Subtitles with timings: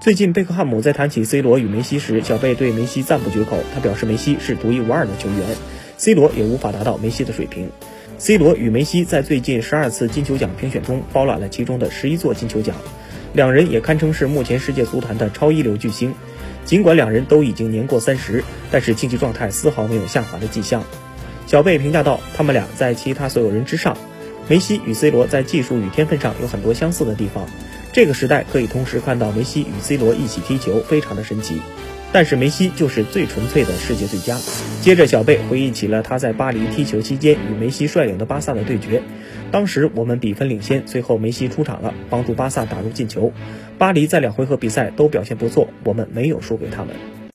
[0.00, 3.58] 最近，贝克汉姆在谈起 C 罗与梅西时，小贝对梅西赞不绝口。
[3.74, 5.40] 他表示梅西是独一无二的球员
[5.98, 7.70] ，C 罗也无法达到梅西的水平。
[8.16, 12.74] C 罗与梅西在最近十二次金球奖评选中包揽了其中的十一座金球奖，
[13.34, 16.14] 两人也堪称是目前世界足坛的超一流巨星。
[16.64, 20.82] 尽管两人都已经年过三十，但是竞技状态丝毫没有下滑的迹象。
[21.46, 23.94] 小贝评价道：“他们俩在其他所有人之上。
[24.48, 27.46] 梅西与 C 罗在技术与天分上有很多相似的地方。”
[27.92, 31.60] 这个时代可以同时看到梅西与 C 罗一起踢球，非常的神奇。
[32.12, 34.36] 但是梅西就是最纯粹的世界最佳。
[34.80, 39.02] 接着，小贝回忆起了他在巴黎踢球期间与梅西率领的巴萨的对决。
[39.52, 43.32] 当时我们比分领先，最后梅西出场了，帮助巴萨打入进球。
[43.78, 47.19] 巴黎在两回合比赛都表现不错，我们没有输给他们。